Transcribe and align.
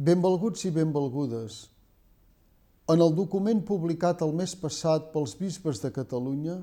Benvolguts 0.00 0.62
i 0.64 0.70
benvolgudes. 0.72 1.66
En 2.88 3.02
el 3.04 3.10
document 3.12 3.58
publicat 3.68 4.22
el 4.24 4.30
mes 4.32 4.54
passat 4.56 5.10
pels 5.12 5.34
bisbes 5.36 5.82
de 5.82 5.90
Catalunya 5.92 6.54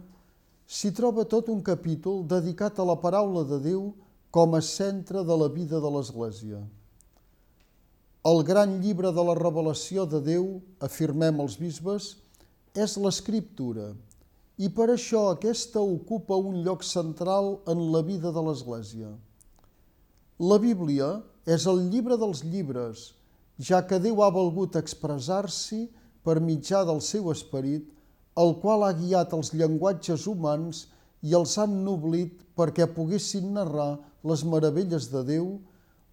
s'hi 0.65 0.89
troba 0.97 1.21
tot 1.29 1.51
un 1.53 1.59
capítol 1.67 2.23
dedicat 2.31 2.79
a 2.81 2.85
la 2.89 2.95
paraula 3.03 3.43
de 3.45 3.59
Déu 3.61 3.83
com 4.33 4.55
a 4.57 4.61
centre 4.65 5.21
de 5.21 5.37
la 5.37 5.49
vida 5.53 5.77
de 5.83 5.91
l'Església. 5.93 6.63
El 8.25 8.41
gran 8.47 8.73
llibre 8.81 9.11
de 9.13 9.25
la 9.27 9.35
revelació 9.37 10.07
de 10.09 10.23
Déu, 10.25 10.47
afirmem 10.81 11.37
els 11.43 11.59
bisbes, 11.61 12.07
és 12.73 12.97
l'escriptura 12.97 13.91
i 14.57 14.71
per 14.79 14.87
això 14.95 15.27
aquesta 15.35 15.85
ocupa 15.85 16.41
un 16.41 16.63
lloc 16.65 16.81
central 16.81 17.59
en 17.69 17.85
la 17.93 18.01
vida 18.01 18.33
de 18.33 18.45
l'Església. 18.49 19.13
La 20.41 20.57
Bíblia 20.57 21.11
és 21.45 21.69
el 21.69 21.85
llibre 21.93 22.17
dels 22.17 22.41
llibres, 22.41 23.05
ja 23.57 23.81
que 23.87 23.99
Déu 23.99 24.21
ha 24.21 24.29
volgut 24.33 24.77
expressar-s'hi 24.77 25.87
per 26.23 26.39
mitjà 26.43 26.83
del 26.85 27.01
seu 27.01 27.31
esperit, 27.33 27.87
el 28.37 28.53
qual 28.61 28.85
ha 28.85 28.93
guiat 28.93 29.33
els 29.33 29.53
llenguatges 29.53 30.27
humans 30.29 30.85
i 31.25 31.33
els 31.33 31.55
han 31.57 31.79
noblit 31.85 32.43
perquè 32.57 32.85
poguessin 32.93 33.53
narrar 33.55 33.97
les 34.27 34.43
meravelles 34.45 35.09
de 35.09 35.23
Déu, 35.25 35.47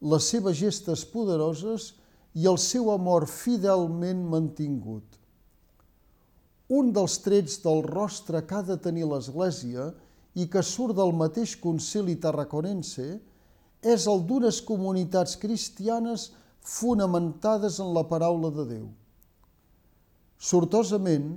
les 0.00 0.30
seves 0.30 0.56
gestes 0.56 1.04
poderoses 1.08 1.92
i 2.34 2.48
el 2.50 2.58
seu 2.58 2.90
amor 2.92 3.26
fidelment 3.30 4.24
mantingut. 4.30 5.04
Un 6.72 6.90
dels 6.96 7.18
trets 7.20 7.60
del 7.62 7.84
rostre 7.84 8.40
que 8.48 8.56
ha 8.56 8.64
de 8.64 8.76
tenir 8.80 9.04
l'Església 9.08 9.90
i 10.34 10.48
que 10.50 10.64
surt 10.64 10.96
del 10.96 11.12
mateix 11.14 11.54
concili 11.60 12.16
tarraconense 12.20 13.04
és 13.84 14.06
el 14.08 14.24
d'unes 14.26 14.62
comunitats 14.64 15.36
cristianes 15.38 16.30
fonamentades 16.64 17.78
en 17.78 17.92
la 17.94 18.04
paraula 18.08 18.50
de 18.50 18.64
Déu. 18.70 18.86
Sortosament, 20.40 21.36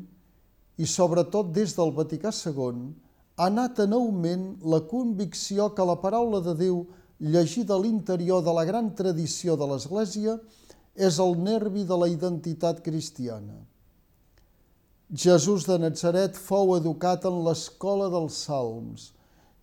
i 0.78 0.86
sobretot 0.88 1.52
des 1.54 1.74
del 1.76 1.92
Vaticà 1.92 2.32
II, 2.32 2.88
ha 3.38 3.48
anat 3.52 3.80
en 3.84 3.94
augment 3.98 4.46
la 4.64 4.80
convicció 4.90 5.70
que 5.76 5.86
la 5.86 5.98
paraula 6.02 6.42
de 6.46 6.56
Déu 6.58 6.86
llegida 7.20 7.76
a 7.76 7.82
l'interior 7.82 8.44
de 8.46 8.54
la 8.54 8.66
gran 8.66 8.94
tradició 8.96 9.58
de 9.58 9.68
l'Església 9.70 10.38
és 10.96 11.20
el 11.22 11.36
nervi 11.42 11.84
de 11.86 11.98
la 11.98 12.08
identitat 12.10 12.82
cristiana. 12.86 13.58
Jesús 15.14 15.66
de 15.68 15.78
Nazaret 15.80 16.36
fou 16.36 16.76
educat 16.76 17.26
en 17.30 17.44
l'escola 17.46 18.10
dels 18.12 18.42
salms 18.48 19.12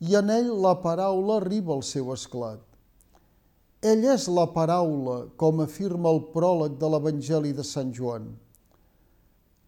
i 0.01 0.15
en 0.17 0.31
ell 0.33 0.53
la 0.63 0.77
paraula 0.83 1.41
arriba 1.41 1.75
al 1.75 1.83
seu 1.85 2.13
esclat. 2.15 2.63
Ell 3.85 4.01
és 4.09 4.23
la 4.33 4.47
paraula, 4.49 5.15
com 5.37 5.59
afirma 5.61 6.09
el 6.15 6.23
pròleg 6.33 6.79
de 6.81 6.89
l'Evangeli 6.89 7.51
de 7.53 7.65
Sant 7.69 7.91
Joan. 7.93 8.31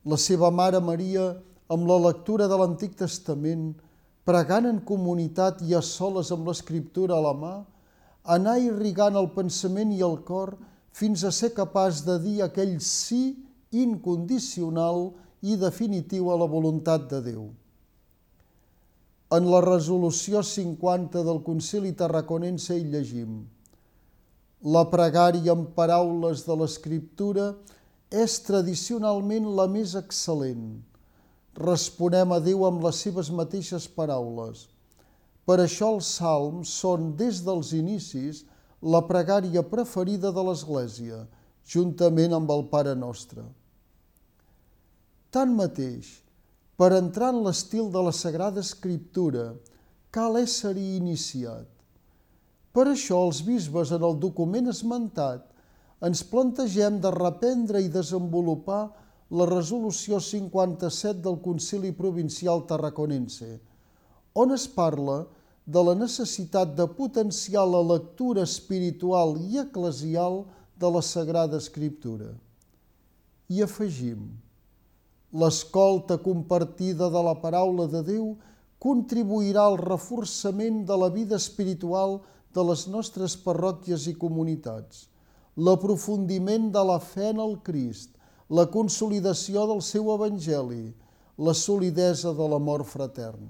La 0.08 0.16
seva 0.16 0.48
mare 0.48 0.78
Maria, 0.80 1.24
amb 1.68 1.84
la 1.90 1.98
lectura 2.00 2.46
de 2.48 2.56
l'Antic 2.56 2.94
Testament, 2.96 3.66
pregant 4.24 4.64
en 4.70 4.78
comunitat 4.88 5.60
i 5.68 5.76
a 5.76 5.82
soles 5.84 6.30
amb 6.32 6.48
l'escriptura 6.48 7.18
a 7.18 7.24
la 7.26 7.32
mà, 7.36 7.50
anar 8.36 8.54
irrigant 8.62 9.18
el 9.20 9.28
pensament 9.34 9.92
i 9.92 10.00
el 10.06 10.16
cor 10.30 10.54
fins 10.96 11.24
a 11.28 11.32
ser 11.40 11.50
capaç 11.58 12.00
de 12.06 12.16
dir 12.22 12.38
aquell 12.46 12.72
sí 12.80 13.36
incondicional 13.82 15.10
i 15.44 15.58
definitiu 15.60 16.30
a 16.32 16.38
la 16.40 16.46
voluntat 16.54 17.04
de 17.10 17.20
Déu. 17.26 17.44
En 19.36 19.52
la 19.52 19.60
resolució 19.60 20.40
50 20.40 21.26
del 21.28 21.42
Concili 21.50 21.92
Tarraconense 21.92 22.80
hi 22.80 22.88
llegim 22.96 23.36
la 24.64 24.86
pregària 24.88 25.52
amb 25.52 25.74
paraules 25.76 26.44
de 26.46 26.54
l'Escriptura 26.56 27.50
és 28.10 28.38
tradicionalment 28.46 29.50
la 29.58 29.66
més 29.68 29.94
excel·lent. 29.98 30.80
Responem 31.56 32.32
a 32.32 32.40
Déu 32.40 32.64
amb 32.64 32.82
les 32.84 32.96
seves 33.04 33.30
mateixes 33.30 33.86
paraules. 33.88 34.66
Per 35.46 35.60
això 35.60 35.92
els 35.94 36.08
salms 36.18 36.72
són, 36.72 37.12
des 37.16 37.42
dels 37.44 37.72
inicis, 37.76 38.44
la 38.82 39.02
pregària 39.06 39.62
preferida 39.62 40.32
de 40.32 40.42
l'Església, 40.42 41.26
juntament 41.66 42.34
amb 42.34 42.50
el 42.50 42.66
Pare 42.72 42.94
Nostre. 42.96 43.44
Tanmateix, 45.30 46.22
per 46.76 46.92
entrar 46.96 47.32
en 47.34 47.42
l'estil 47.44 47.90
de 47.92 48.02
la 48.08 48.12
Sagrada 48.12 48.60
Escriptura, 48.60 49.52
cal 50.10 50.36
ésser-hi 50.40 50.96
iniciat. 50.96 51.75
Per 52.76 52.84
això 52.90 53.22
els 53.24 53.38
bisbes 53.40 53.88
en 53.96 54.02
el 54.04 54.18
document 54.20 54.68
esmentat 54.68 55.46
ens 56.04 56.20
plantegem 56.28 56.98
de 57.00 57.12
reprendre 57.14 57.80
i 57.80 57.88
desenvolupar 57.88 58.82
la 59.38 59.46
resolució 59.48 60.18
57 60.20 61.22
del 61.24 61.38
Concili 61.46 61.94
Provincial 61.96 62.66
Tarraconense, 62.68 63.48
on 64.36 64.52
es 64.52 64.66
parla 64.68 65.22
de 65.66 65.82
la 65.88 65.96
necessitat 65.98 66.76
de 66.76 66.84
potenciar 66.98 67.64
la 67.66 67.80
lectura 67.94 68.44
espiritual 68.44 69.34
i 69.48 69.58
eclesial 69.64 70.42
de 70.76 70.92
la 70.98 71.02
Sagrada 71.02 71.56
Escriptura. 71.56 72.28
I 73.48 73.64
afegim, 73.64 74.28
l'escolta 75.32 76.20
compartida 76.20 77.08
de 77.10 77.24
la 77.24 77.34
paraula 77.40 77.88
de 77.88 78.04
Déu 78.12 78.30
contribuirà 78.78 79.64
al 79.64 79.80
reforçament 79.80 80.84
de 80.86 80.96
la 81.00 81.08
vida 81.08 81.40
espiritual 81.40 82.20
de 82.56 82.64
les 82.70 82.86
nostres 82.88 83.36
parròquies 83.44 84.06
i 84.10 84.14
comunitats, 84.16 85.06
l'aprofundiment 85.56 86.70
de 86.72 86.82
la 86.90 86.98
fe 87.00 87.30
en 87.32 87.40
el 87.44 87.58
Crist, 87.66 88.16
la 88.48 88.66
consolidació 88.72 89.66
del 89.70 89.82
seu 89.84 90.10
Evangeli, 90.14 90.84
la 91.36 91.54
solidesa 91.56 92.32
de 92.36 92.48
l'amor 92.48 92.84
fratern. 92.88 93.48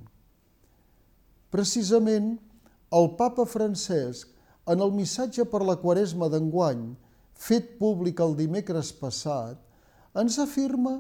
Precisament, 1.54 2.34
el 2.94 3.12
papa 3.18 3.46
Francesc, 3.46 4.32
en 4.66 4.82
el 4.82 4.90
missatge 4.94 5.44
per 5.50 5.62
la 5.62 5.76
Quaresma 5.78 6.28
d'enguany, 6.32 6.88
fet 7.36 7.76
públic 7.78 8.20
el 8.24 8.34
dimecres 8.38 8.90
passat, 8.98 9.60
ens 10.16 10.38
afirma 10.42 10.98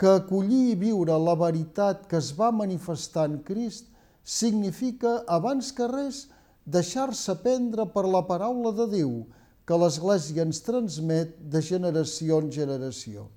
que 0.00 0.10
acollir 0.10 0.72
i 0.72 0.78
viure 0.80 1.16
la 1.20 1.36
veritat 1.38 2.08
que 2.10 2.18
es 2.18 2.32
va 2.34 2.50
manifestar 2.50 3.28
en 3.30 3.38
Crist 3.46 3.90
significa, 4.24 5.20
abans 5.28 5.70
que 5.76 5.86
res, 5.90 6.24
deixar-se 6.64 7.34
prendre 7.44 7.84
per 7.92 8.06
la 8.08 8.22
paraula 8.24 8.72
de 8.72 8.86
Déu 8.88 9.14
que 9.68 9.76
l'Església 9.80 10.44
ens 10.44 10.60
transmet 10.64 11.36
de 11.52 11.60
generació 11.64 12.40
en 12.40 12.50
generació. 12.52 13.28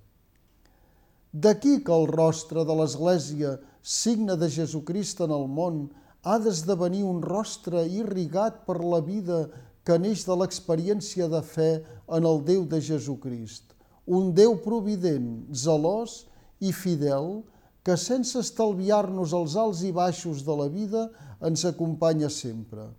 D'aquí 1.31 1.77
que 1.83 1.93
el 1.93 2.07
rostre 2.07 2.63
de 2.65 2.75
l'Església, 2.75 3.57
signe 3.83 4.35
de 4.39 4.47
Jesucrist 4.51 5.21
en 5.23 5.33
el 5.35 5.47
món, 5.47 5.87
ha 6.23 6.37
d'esdevenir 6.39 7.03
un 7.07 7.21
rostre 7.23 7.83
irrigat 7.87 8.63
per 8.67 8.79
la 8.79 8.99
vida 9.03 9.45
que 9.87 9.97
neix 9.99 10.25
de 10.27 10.35
l'experiència 10.35 11.27
de 11.31 11.41
fe 11.43 11.69
en 12.11 12.27
el 12.27 12.41
Déu 12.47 12.65
de 12.67 12.79
Jesucrist, 12.83 13.75
un 14.07 14.33
Déu 14.35 14.55
provident, 14.63 15.45
zelós 15.51 16.25
i 16.59 16.73
fidel, 16.75 17.43
que 17.83 17.95
sense 17.95 18.39
estalviar-nos 18.39 19.35
els 19.35 19.55
alts 19.55 19.83
i 19.87 19.93
baixos 19.95 20.43
de 20.47 20.55
la 20.59 20.67
vida 20.71 21.07
ens 21.39 21.63
acompanya 21.67 22.31
sempre 22.31 22.89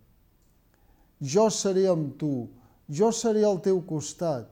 jo 1.20 1.48
seré 1.50 1.86
amb 1.90 2.14
tu, 2.18 2.48
jo 2.88 3.10
seré 3.12 3.44
al 3.44 3.58
teu 3.64 3.80
costat, 3.86 4.46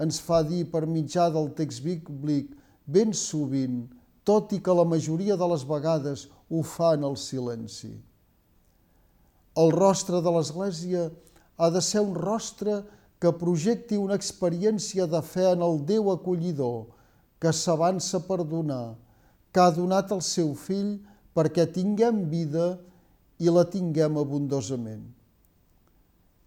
ens 0.00 0.20
fa 0.22 0.42
dir 0.46 0.64
per 0.72 0.86
mitjà 0.88 1.28
del 1.32 1.50
text 1.56 1.84
bíblic 1.84 2.52
ben 2.86 3.12
sovint, 3.16 3.88
tot 4.24 4.52
i 4.52 4.60
que 4.62 4.74
la 4.76 4.86
majoria 4.88 5.36
de 5.36 5.48
les 5.52 5.64
vegades 5.66 6.28
ho 6.50 6.62
fa 6.62 6.94
en 6.96 7.04
el 7.08 7.16
silenci. 7.20 7.92
El 9.58 9.72
rostre 9.74 10.20
de 10.22 10.32
l'Església 10.32 11.10
ha 11.58 11.68
de 11.70 11.82
ser 11.84 12.00
un 12.04 12.14
rostre 12.14 12.80
que 13.20 13.32
projecti 13.36 13.98
una 14.00 14.16
experiència 14.16 15.06
de 15.10 15.20
fe 15.20 15.44
en 15.50 15.64
el 15.66 15.80
Déu 15.84 16.08
acollidor, 16.12 16.86
que 17.40 17.52
s'avança 17.52 18.20
per 18.24 18.40
donar, 18.44 18.96
que 19.52 19.60
ha 19.60 19.72
donat 19.74 20.12
el 20.14 20.22
seu 20.24 20.54
fill 20.56 20.98
perquè 21.36 21.66
tinguem 21.74 22.24
vida 22.30 22.74
i 23.40 23.52
la 23.52 23.64
tinguem 23.68 24.16
abundosament. 24.20 25.19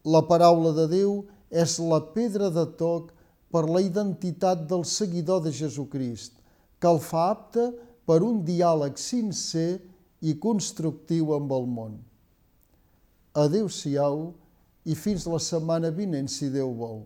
La 0.04 0.20
paraula 0.28 0.74
de 0.76 0.88
Déu 0.92 1.24
és 1.50 1.78
la 1.80 2.02
pedra 2.16 2.50
de 2.52 2.66
toc 2.80 3.14
per 3.54 3.64
la 3.70 3.80
identitat 3.86 4.66
del 4.68 4.84
seguidor 4.84 5.44
de 5.46 5.52
Jesucrist, 5.54 6.34
que 6.80 6.90
el 6.90 7.00
fa 7.00 7.30
apte 7.32 7.70
per 8.08 8.20
un 8.26 8.42
diàleg 8.44 8.98
sincer 9.00 9.80
i 10.20 10.36
constructiu 10.44 11.32
amb 11.38 11.54
el 11.56 11.68
món. 11.70 11.94
Adéu-siau 13.34 14.34
i 14.84 14.96
fins 15.00 15.26
la 15.30 15.40
setmana 15.40 15.94
vinent, 15.96 16.28
si 16.28 16.50
Déu 16.52 16.74
vol. 16.76 17.04